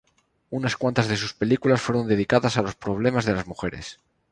[0.49, 3.99] Unas cuantas de sus películas fueron dedicadas a los problemas de las mujeres.